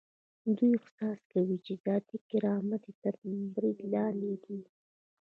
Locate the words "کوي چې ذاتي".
1.33-2.17